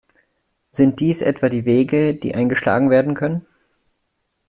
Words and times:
Sind 0.71 0.99
dies 0.99 1.21
etwa 1.21 1.47
die 1.47 1.63
Wege, 1.65 2.15
die 2.15 2.33
eingeschlagen 2.33 2.89
werden 2.89 3.13
können? 3.13 3.45